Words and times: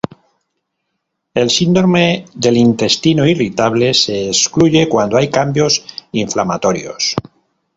El 1.35 1.51
síndrome 1.51 2.25
del 2.33 2.57
intestino 2.57 3.23
irritable 3.27 3.93
se 3.93 4.29
excluye 4.29 4.89
cuando 4.89 5.15
hay 5.15 5.29
cambios 5.29 5.85
inflamatorios. 6.11 7.15